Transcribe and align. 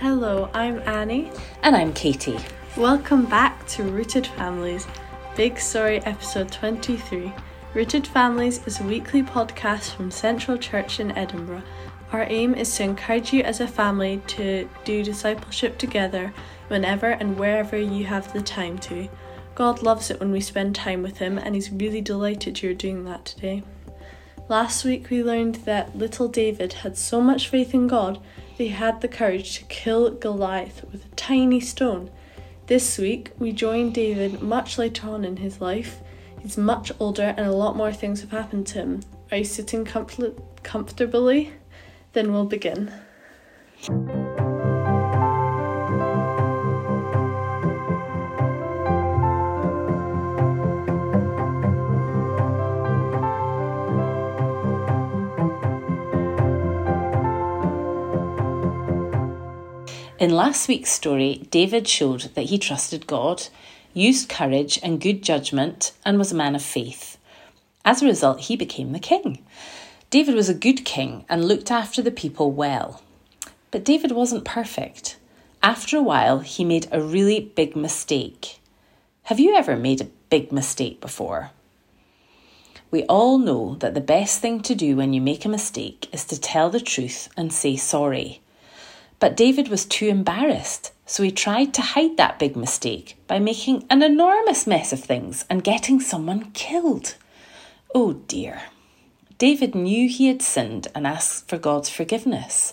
Hello, 0.00 0.50
I'm 0.52 0.80
Annie. 0.80 1.32
And 1.62 1.74
I'm 1.74 1.94
Katie. 1.94 2.38
Welcome 2.76 3.24
back 3.24 3.66
to 3.68 3.82
Rooted 3.82 4.26
Families, 4.26 4.86
Big 5.36 5.58
Story 5.58 6.04
episode 6.04 6.52
23. 6.52 7.32
Rooted 7.72 8.06
Families 8.06 8.60
is 8.66 8.78
a 8.78 8.84
weekly 8.84 9.22
podcast 9.22 9.94
from 9.94 10.10
Central 10.10 10.58
Church 10.58 11.00
in 11.00 11.12
Edinburgh. 11.12 11.62
Our 12.12 12.26
aim 12.28 12.54
is 12.54 12.76
to 12.76 12.82
encourage 12.82 13.32
you 13.32 13.42
as 13.42 13.58
a 13.58 13.66
family 13.66 14.20
to 14.26 14.68
do 14.84 15.02
discipleship 15.02 15.78
together 15.78 16.34
whenever 16.68 17.12
and 17.12 17.38
wherever 17.38 17.78
you 17.78 18.04
have 18.04 18.30
the 18.34 18.42
time 18.42 18.78
to. 18.80 19.08
God 19.54 19.82
loves 19.82 20.10
it 20.10 20.20
when 20.20 20.30
we 20.30 20.42
spend 20.42 20.74
time 20.74 21.02
with 21.02 21.18
Him, 21.18 21.38
and 21.38 21.54
He's 21.54 21.72
really 21.72 22.02
delighted 22.02 22.60
you're 22.60 22.74
doing 22.74 23.04
that 23.04 23.24
today. 23.24 23.62
Last 24.48 24.84
week 24.84 25.10
we 25.10 25.24
learned 25.24 25.56
that 25.66 25.98
little 25.98 26.28
David 26.28 26.72
had 26.72 26.96
so 26.96 27.20
much 27.20 27.48
faith 27.48 27.74
in 27.74 27.88
God 27.88 28.20
that 28.56 28.62
he 28.62 28.68
had 28.68 29.00
the 29.00 29.08
courage 29.08 29.58
to 29.58 29.64
kill 29.64 30.10
Goliath 30.10 30.84
with 30.92 31.04
a 31.04 31.16
tiny 31.16 31.58
stone. 31.58 32.10
This 32.68 32.96
week 32.96 33.32
we 33.40 33.50
join 33.50 33.90
David 33.90 34.40
much 34.40 34.78
later 34.78 35.08
on 35.08 35.24
in 35.24 35.38
his 35.38 35.60
life. 35.60 35.98
He's 36.38 36.56
much 36.56 36.92
older 37.00 37.34
and 37.36 37.46
a 37.46 37.52
lot 37.52 37.76
more 37.76 37.92
things 37.92 38.20
have 38.20 38.30
happened 38.30 38.68
to 38.68 38.78
him. 38.78 39.00
Are 39.32 39.38
you 39.38 39.44
sitting 39.44 39.84
comfort- 39.84 40.38
comfortably? 40.62 41.52
Then 42.12 42.32
we'll 42.32 42.44
begin. 42.44 42.92
In 60.18 60.30
last 60.30 60.66
week's 60.66 60.92
story, 60.92 61.46
David 61.50 61.86
showed 61.86 62.30
that 62.34 62.46
he 62.46 62.56
trusted 62.56 63.06
God, 63.06 63.48
used 63.92 64.30
courage 64.30 64.80
and 64.82 64.98
good 64.98 65.22
judgment, 65.22 65.92
and 66.06 66.16
was 66.16 66.32
a 66.32 66.34
man 66.34 66.54
of 66.54 66.62
faith. 66.62 67.18
As 67.84 68.00
a 68.00 68.06
result, 68.06 68.40
he 68.40 68.56
became 68.56 68.92
the 68.92 68.98
king. 68.98 69.44
David 70.08 70.34
was 70.34 70.48
a 70.48 70.54
good 70.54 70.86
king 70.86 71.26
and 71.28 71.44
looked 71.44 71.70
after 71.70 72.00
the 72.00 72.10
people 72.10 72.50
well. 72.50 73.02
But 73.70 73.84
David 73.84 74.10
wasn't 74.12 74.46
perfect. 74.46 75.18
After 75.62 75.98
a 75.98 76.02
while, 76.02 76.38
he 76.38 76.64
made 76.64 76.88
a 76.90 77.02
really 77.02 77.40
big 77.40 77.76
mistake. 77.76 78.60
Have 79.24 79.38
you 79.38 79.54
ever 79.54 79.76
made 79.76 80.00
a 80.00 80.10
big 80.30 80.50
mistake 80.50 80.98
before? 80.98 81.50
We 82.90 83.02
all 83.02 83.36
know 83.36 83.74
that 83.80 83.92
the 83.92 84.00
best 84.00 84.40
thing 84.40 84.62
to 84.62 84.74
do 84.74 84.96
when 84.96 85.12
you 85.12 85.20
make 85.20 85.44
a 85.44 85.50
mistake 85.50 86.08
is 86.10 86.24
to 86.26 86.40
tell 86.40 86.70
the 86.70 86.80
truth 86.80 87.28
and 87.36 87.52
say 87.52 87.76
sorry. 87.76 88.40
But 89.18 89.36
David 89.36 89.68
was 89.68 89.84
too 89.84 90.06
embarrassed, 90.08 90.92
so 91.06 91.22
he 91.22 91.30
tried 91.30 91.72
to 91.74 91.82
hide 91.82 92.16
that 92.16 92.38
big 92.38 92.56
mistake 92.56 93.16
by 93.26 93.38
making 93.38 93.84
an 93.88 94.02
enormous 94.02 94.66
mess 94.66 94.92
of 94.92 95.00
things 95.00 95.44
and 95.48 95.64
getting 95.64 96.00
someone 96.00 96.50
killed. 96.52 97.16
Oh 97.94 98.14
dear. 98.14 98.62
David 99.38 99.74
knew 99.74 100.08
he 100.08 100.28
had 100.28 100.42
sinned 100.42 100.88
and 100.94 101.06
asked 101.06 101.48
for 101.48 101.58
God's 101.58 101.88
forgiveness, 101.90 102.72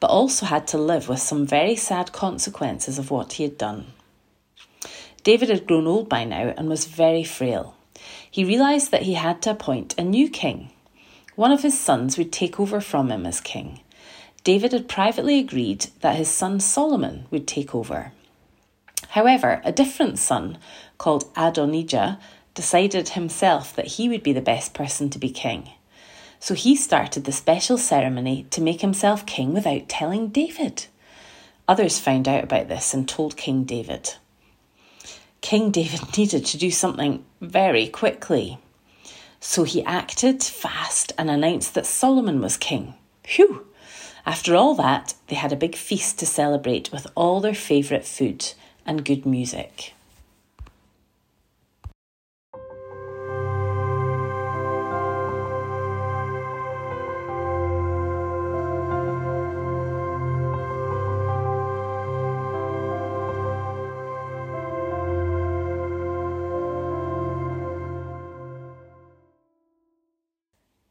but 0.00 0.10
also 0.10 0.46
had 0.46 0.66
to 0.68 0.78
live 0.78 1.08
with 1.08 1.20
some 1.20 1.46
very 1.46 1.76
sad 1.76 2.12
consequences 2.12 2.98
of 2.98 3.10
what 3.10 3.34
he 3.34 3.44
had 3.44 3.56
done. 3.56 3.86
David 5.22 5.48
had 5.48 5.66
grown 5.66 5.86
old 5.86 6.08
by 6.08 6.24
now 6.24 6.52
and 6.56 6.68
was 6.68 6.86
very 6.86 7.22
frail. 7.22 7.76
He 8.28 8.44
realised 8.44 8.90
that 8.90 9.02
he 9.02 9.14
had 9.14 9.40
to 9.42 9.50
appoint 9.50 9.94
a 9.96 10.02
new 10.02 10.28
king. 10.28 10.70
One 11.36 11.52
of 11.52 11.62
his 11.62 11.78
sons 11.78 12.18
would 12.18 12.32
take 12.32 12.58
over 12.58 12.80
from 12.80 13.10
him 13.10 13.26
as 13.26 13.40
king. 13.40 13.80
David 14.44 14.72
had 14.72 14.88
privately 14.88 15.38
agreed 15.38 15.86
that 16.00 16.16
his 16.16 16.28
son 16.28 16.58
Solomon 16.58 17.26
would 17.30 17.46
take 17.46 17.74
over. 17.74 18.12
However, 19.10 19.60
a 19.64 19.72
different 19.72 20.18
son, 20.18 20.58
called 20.98 21.30
Adonijah, 21.36 22.18
decided 22.54 23.10
himself 23.10 23.74
that 23.76 23.86
he 23.86 24.08
would 24.08 24.22
be 24.22 24.32
the 24.32 24.40
best 24.40 24.74
person 24.74 25.10
to 25.10 25.18
be 25.18 25.30
king. 25.30 25.70
So 26.40 26.54
he 26.54 26.74
started 26.74 27.24
the 27.24 27.32
special 27.32 27.78
ceremony 27.78 28.46
to 28.50 28.60
make 28.60 28.80
himself 28.80 29.24
king 29.26 29.54
without 29.54 29.88
telling 29.88 30.28
David. 30.28 30.86
Others 31.68 32.00
found 32.00 32.26
out 32.26 32.42
about 32.42 32.68
this 32.68 32.92
and 32.92 33.08
told 33.08 33.36
King 33.36 33.62
David. 33.62 34.14
King 35.40 35.70
David 35.70 36.00
needed 36.18 36.44
to 36.46 36.58
do 36.58 36.70
something 36.70 37.24
very 37.40 37.86
quickly. 37.86 38.58
So 39.38 39.62
he 39.64 39.84
acted 39.84 40.42
fast 40.42 41.12
and 41.16 41.30
announced 41.30 41.74
that 41.74 41.86
Solomon 41.86 42.40
was 42.40 42.56
king. 42.56 42.94
Phew! 43.24 43.66
After 44.24 44.54
all 44.54 44.74
that, 44.76 45.14
they 45.26 45.36
had 45.36 45.52
a 45.52 45.56
big 45.56 45.74
feast 45.74 46.18
to 46.20 46.26
celebrate 46.26 46.92
with 46.92 47.06
all 47.14 47.40
their 47.40 47.54
favourite 47.54 48.04
food 48.04 48.52
and 48.86 49.04
good 49.04 49.26
music. 49.26 49.94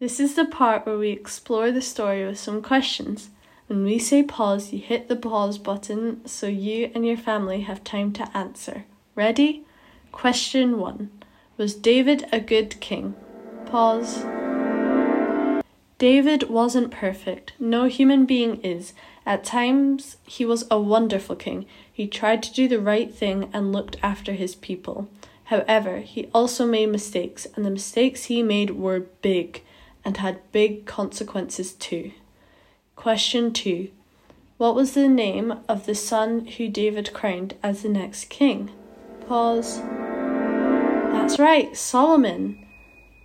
This 0.00 0.18
is 0.18 0.34
the 0.34 0.46
part 0.46 0.86
where 0.86 0.96
we 0.96 1.10
explore 1.10 1.70
the 1.70 1.82
story 1.82 2.24
with 2.24 2.38
some 2.38 2.62
questions. 2.62 3.28
When 3.66 3.84
we 3.84 3.98
say 3.98 4.22
pause, 4.22 4.72
you 4.72 4.78
hit 4.78 5.08
the 5.08 5.14
pause 5.14 5.58
button 5.58 6.26
so 6.26 6.46
you 6.46 6.90
and 6.94 7.06
your 7.06 7.18
family 7.18 7.60
have 7.60 7.84
time 7.84 8.10
to 8.14 8.34
answer. 8.34 8.86
Ready? 9.14 9.62
Question 10.10 10.78
1 10.78 11.10
Was 11.58 11.74
David 11.74 12.26
a 12.32 12.40
good 12.40 12.80
king? 12.80 13.14
Pause. 13.66 14.24
David 15.98 16.48
wasn't 16.48 16.90
perfect. 16.90 17.52
No 17.58 17.84
human 17.84 18.24
being 18.24 18.58
is. 18.62 18.94
At 19.26 19.44
times, 19.44 20.16
he 20.24 20.46
was 20.46 20.66
a 20.70 20.80
wonderful 20.80 21.36
king. 21.36 21.66
He 21.92 22.06
tried 22.06 22.42
to 22.44 22.54
do 22.54 22.66
the 22.68 22.80
right 22.80 23.12
thing 23.14 23.50
and 23.52 23.70
looked 23.70 23.98
after 24.02 24.32
his 24.32 24.54
people. 24.54 25.10
However, 25.44 25.98
he 25.98 26.30
also 26.32 26.64
made 26.64 26.86
mistakes, 26.86 27.46
and 27.54 27.66
the 27.66 27.70
mistakes 27.70 28.24
he 28.24 28.42
made 28.42 28.70
were 28.70 29.00
big 29.20 29.62
and 30.04 30.16
had 30.16 30.52
big 30.52 30.86
consequences 30.86 31.72
too. 31.72 32.12
Question 32.96 33.52
2 33.52 33.90
What 34.58 34.74
was 34.74 34.94
the 34.94 35.08
name 35.08 35.60
of 35.68 35.86
the 35.86 35.94
son 35.94 36.46
who 36.46 36.68
David 36.68 37.12
crowned 37.12 37.54
as 37.62 37.82
the 37.82 37.88
next 37.88 38.28
king? 38.28 38.70
Pause. 39.26 39.80
That's 41.12 41.38
right, 41.38 41.76
Solomon. 41.76 42.66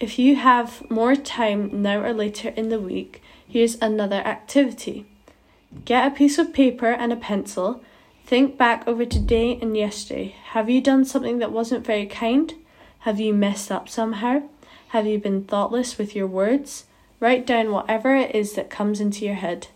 If 0.00 0.18
you 0.18 0.36
have 0.36 0.88
more 0.90 1.14
time 1.14 1.82
now 1.82 2.02
or 2.02 2.12
later 2.12 2.48
in 2.50 2.68
the 2.68 2.80
week, 2.80 3.22
here's 3.46 3.76
another 3.76 4.16
activity. 4.16 5.06
Get 5.84 6.06
a 6.06 6.14
piece 6.14 6.38
of 6.38 6.52
paper 6.52 6.88
and 6.88 7.12
a 7.12 7.16
pencil. 7.16 7.82
Think 8.26 8.58
back 8.58 8.86
over 8.86 9.04
today 9.04 9.58
and 9.60 9.76
yesterday. 9.76 10.34
Have 10.50 10.68
you 10.68 10.80
done 10.80 11.04
something 11.04 11.38
that 11.38 11.52
wasn't 11.52 11.86
very 11.86 12.06
kind? 12.06 12.52
Have 13.00 13.20
you 13.20 13.32
messed 13.32 13.70
up 13.70 13.88
somehow? 13.88 14.42
Have 14.92 15.06
you 15.06 15.18
been 15.18 15.44
thoughtless 15.44 15.96
with 15.96 16.14
your 16.14 16.26
words? 16.26 16.84
Write 17.18 17.46
down 17.46 17.72
whatever 17.72 18.14
it 18.14 18.34
is 18.34 18.52
that 18.52 18.68
comes 18.68 19.00
into 19.00 19.24
your 19.24 19.36
head. 19.36 19.68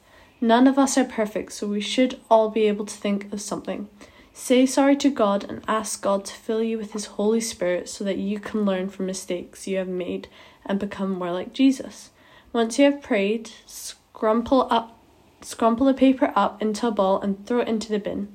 None 0.43 0.67
of 0.67 0.79
us 0.79 0.99
are 0.99 1.07
perfect, 1.07 1.55
so 1.55 1.67
we 1.67 1.81
should 1.81 2.21
all 2.29 2.51
be 2.51 2.69
able 2.69 2.85
to 2.85 2.95
think 2.95 3.33
of 3.33 3.41
something. 3.41 3.89
Say 4.35 4.67
sorry 4.67 4.95
to 4.97 5.09
God 5.09 5.43
and 5.49 5.65
ask 5.67 6.03
God 6.03 6.27
to 6.27 6.35
fill 6.35 6.63
you 6.63 6.77
with 6.77 6.93
His 6.93 7.07
Holy 7.07 7.41
Spirit 7.41 7.89
so 7.89 8.05
that 8.05 8.19
you 8.19 8.39
can 8.39 8.67
learn 8.67 8.91
from 8.91 9.07
mistakes 9.07 9.67
you 9.67 9.79
have 9.79 9.89
made 9.89 10.29
and 10.67 10.79
become 10.79 11.13
more 11.13 11.33
like 11.33 11.55
Jesus. 11.55 12.11
Once 12.53 12.79
you 12.79 12.85
have 12.85 13.01
prayed, 13.01 13.53
scrumple 13.67 14.71
up 14.71 14.99
scrumple 15.41 15.87
the 15.87 15.95
paper 15.95 16.31
up 16.37 16.61
into 16.61 16.89
a 16.89 16.91
ball 16.91 17.23
and 17.23 17.47
throw 17.47 17.61
it 17.61 17.69
into 17.69 17.89
the 17.89 17.99
bin. 17.99 18.29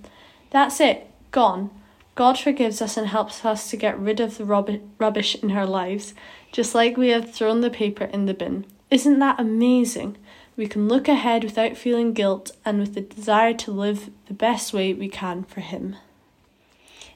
That's 0.49 0.79
it, 0.79 1.11
gone. 1.29 1.69
God 2.15 2.37
forgives 2.37 2.81
us 2.81 2.97
and 2.97 3.07
helps 3.07 3.45
us 3.45 3.69
to 3.69 3.77
get 3.77 3.99
rid 3.99 4.19
of 4.19 4.37
the 4.37 4.45
rub- 4.45 4.81
rubbish 4.99 5.35
in 5.41 5.51
our 5.51 5.65
lives, 5.65 6.13
just 6.51 6.75
like 6.75 6.97
we 6.97 7.09
have 7.09 7.31
thrown 7.33 7.61
the 7.61 7.69
paper 7.69 8.05
in 8.05 8.25
the 8.25 8.33
bin. 8.33 8.65
Isn't 8.89 9.19
that 9.19 9.39
amazing? 9.39 10.17
We 10.57 10.67
can 10.67 10.87
look 10.87 11.07
ahead 11.07 11.43
without 11.43 11.77
feeling 11.77 12.13
guilt 12.13 12.51
and 12.65 12.79
with 12.79 12.93
the 12.93 13.01
desire 13.01 13.53
to 13.53 13.71
live 13.71 14.09
the 14.27 14.33
best 14.33 14.73
way 14.73 14.93
we 14.93 15.07
can 15.07 15.43
for 15.43 15.61
Him. 15.61 15.95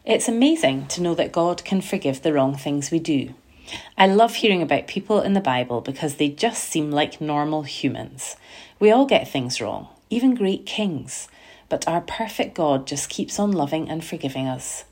It's 0.06 0.28
amazing 0.28 0.88
to 0.88 1.02
know 1.02 1.16
that 1.16 1.32
God 1.32 1.66
can 1.66 1.82
forgive 1.82 2.22
the 2.22 2.32
wrong 2.32 2.56
things 2.56 2.92
we 2.92 3.00
do. 3.00 3.34
I 3.98 4.08
love 4.08 4.36
hearing 4.36 4.62
about 4.62 4.88
people 4.88 5.20
in 5.22 5.34
the 5.34 5.42
Bible 5.42 5.82
because 5.82 6.16
they 6.16 6.30
just 6.30 6.64
seem 6.64 6.92
like 6.92 7.20
normal 7.20 7.64
humans. 7.64 8.36
We 8.80 8.92
all 8.92 9.06
get 9.06 9.28
things 9.28 9.60
wrong, 9.60 9.88
even 10.10 10.36
great 10.36 10.66
kings, 10.66 11.28
but 11.68 11.88
our 11.88 12.02
perfect 12.02 12.56
God 12.56 12.86
just 12.86 13.10
keeps 13.10 13.40
on 13.40 13.52
loving 13.52 13.90
and 13.90 14.04
forgiving 14.04 14.48
us. 14.48 14.86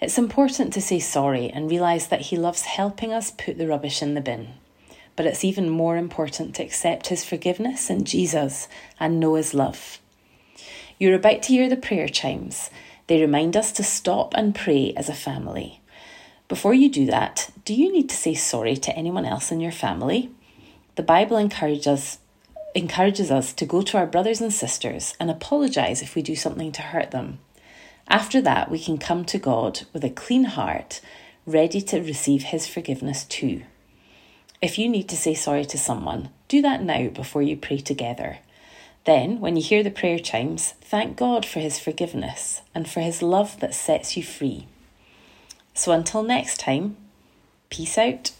It's 0.00 0.18
important 0.18 0.74
to 0.74 0.82
say 0.82 0.98
sorry 0.98 1.48
and 1.48 1.70
realise 1.70 2.06
that 2.06 2.22
He 2.22 2.36
loves 2.36 2.62
helping 2.62 3.12
us 3.12 3.30
put 3.30 3.56
the 3.56 3.66
rubbish 3.66 4.02
in 4.02 4.14
the 4.14 4.20
bin. 4.20 4.48
But 5.16 5.26
it's 5.26 5.44
even 5.44 5.70
more 5.70 5.96
important 5.96 6.54
to 6.56 6.62
accept 6.62 7.06
His 7.06 7.24
forgiveness 7.24 7.88
in 7.88 8.04
Jesus 8.04 8.68
and 9.00 9.18
know 9.18 9.36
His 9.36 9.54
love. 9.54 9.98
You're 10.98 11.14
about 11.14 11.42
to 11.44 11.48
hear 11.48 11.68
the 11.68 11.76
prayer 11.76 12.08
chimes. 12.08 12.70
They 13.06 13.20
remind 13.20 13.56
us 13.56 13.72
to 13.72 13.82
stop 13.82 14.34
and 14.34 14.54
pray 14.54 14.92
as 14.96 15.08
a 15.08 15.14
family. 15.14 15.80
Before 16.48 16.74
you 16.74 16.90
do 16.90 17.06
that, 17.06 17.50
do 17.64 17.74
you 17.74 17.90
need 17.90 18.08
to 18.10 18.16
say 18.16 18.34
sorry 18.34 18.76
to 18.76 18.96
anyone 18.96 19.24
else 19.24 19.50
in 19.50 19.60
your 19.60 19.72
family? 19.72 20.30
The 20.96 21.02
Bible 21.02 21.36
encourages 21.36 22.18
encourages 22.74 23.30
us 23.30 23.54
to 23.54 23.64
go 23.64 23.80
to 23.80 23.96
our 23.96 24.06
brothers 24.06 24.42
and 24.42 24.52
sisters 24.52 25.14
and 25.18 25.30
apologise 25.30 26.02
if 26.02 26.14
we 26.14 26.20
do 26.20 26.36
something 26.36 26.70
to 26.72 26.82
hurt 26.82 27.10
them. 27.10 27.38
After 28.08 28.40
that, 28.40 28.70
we 28.70 28.78
can 28.78 28.98
come 28.98 29.24
to 29.26 29.38
God 29.38 29.82
with 29.92 30.04
a 30.04 30.10
clean 30.10 30.44
heart, 30.44 31.00
ready 31.44 31.80
to 31.82 32.00
receive 32.00 32.44
His 32.44 32.66
forgiveness 32.66 33.24
too. 33.24 33.62
If 34.62 34.78
you 34.78 34.88
need 34.88 35.08
to 35.08 35.16
say 35.16 35.34
sorry 35.34 35.64
to 35.66 35.78
someone, 35.78 36.30
do 36.48 36.62
that 36.62 36.82
now 36.82 37.08
before 37.08 37.42
you 37.42 37.56
pray 37.56 37.78
together. 37.78 38.38
Then, 39.04 39.40
when 39.40 39.56
you 39.56 39.62
hear 39.62 39.82
the 39.82 39.90
prayer 39.90 40.18
chimes, 40.18 40.72
thank 40.80 41.16
God 41.16 41.44
for 41.44 41.60
His 41.60 41.78
forgiveness 41.78 42.62
and 42.74 42.88
for 42.88 43.00
His 43.00 43.22
love 43.22 43.60
that 43.60 43.74
sets 43.74 44.16
you 44.16 44.22
free. 44.22 44.66
So 45.74 45.92
until 45.92 46.22
next 46.22 46.58
time, 46.58 46.96
peace 47.70 47.98
out. 47.98 48.32